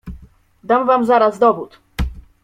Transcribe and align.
"Dam 0.63 0.85
wam 0.87 1.05
zaraz 1.05 1.39
dowód." 1.39 1.79